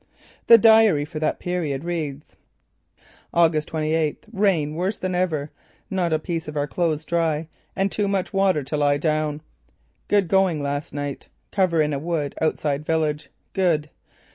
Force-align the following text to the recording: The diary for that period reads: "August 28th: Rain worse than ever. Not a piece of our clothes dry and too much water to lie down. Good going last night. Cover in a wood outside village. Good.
The 0.47 0.57
diary 0.57 1.05
for 1.05 1.19
that 1.19 1.37
period 1.39 1.83
reads: 1.83 2.35
"August 3.35 3.69
28th: 3.69 4.23
Rain 4.33 4.73
worse 4.73 4.97
than 4.97 5.13
ever. 5.13 5.51
Not 5.91 6.11
a 6.11 6.17
piece 6.17 6.47
of 6.47 6.57
our 6.57 6.65
clothes 6.65 7.05
dry 7.05 7.47
and 7.75 7.91
too 7.91 8.07
much 8.07 8.33
water 8.33 8.63
to 8.63 8.77
lie 8.77 8.97
down. 8.97 9.41
Good 10.07 10.27
going 10.27 10.59
last 10.63 10.91
night. 10.91 11.29
Cover 11.51 11.83
in 11.83 11.93
a 11.93 11.99
wood 11.99 12.33
outside 12.41 12.83
village. 12.83 13.29
Good. 13.53 13.91